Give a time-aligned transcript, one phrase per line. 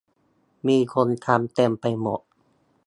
[0.67, 2.21] มีคนทำเต็มไปหมด